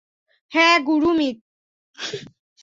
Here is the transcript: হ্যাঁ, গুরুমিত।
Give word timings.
হ্যাঁ, 0.51 0.77
গুরুমিত। 0.85 1.37